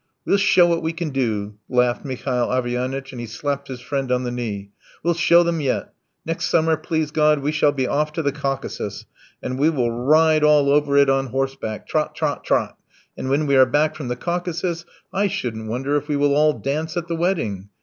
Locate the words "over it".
10.71-11.07